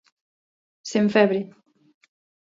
Sen 0.91 1.09
febre. 1.15 1.39